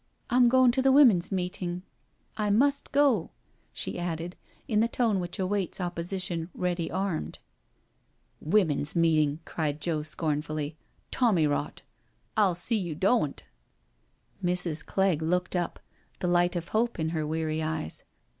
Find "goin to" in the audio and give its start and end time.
0.49-0.81